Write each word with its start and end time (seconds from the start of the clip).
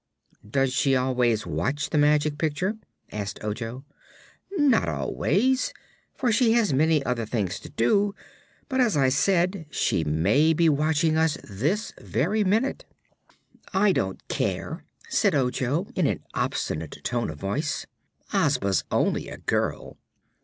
"Does 0.49 0.73
she 0.73 0.95
always 0.95 1.45
watch 1.45 1.91
the 1.91 1.97
Magic 1.99 2.39
Picture?" 2.39 2.75
asked 3.11 3.43
Ojo. 3.43 3.85
"Not 4.57 4.89
always, 4.89 5.75
for 6.15 6.31
she 6.31 6.53
has 6.53 6.73
many 6.73 7.05
other 7.05 7.23
things 7.23 7.59
to 7.59 7.69
do; 7.69 8.15
but, 8.67 8.81
as 8.81 8.97
I 8.97 9.09
said, 9.09 9.67
she 9.69 10.03
may 10.03 10.53
be 10.53 10.69
watching 10.69 11.17
us 11.17 11.37
this 11.43 11.93
very 11.99 12.43
minute." 12.43 12.83
"I 13.75 13.91
don't 13.91 14.27
care," 14.27 14.83
said 15.07 15.35
Ojo, 15.35 15.85
in 15.93 16.07
an 16.07 16.21
obstinate 16.33 16.97
tone 17.03 17.29
of 17.29 17.37
voice; 17.39 17.85
"Ozma's 18.33 18.83
only 18.89 19.27
a 19.29 19.37
girl." 19.37 19.97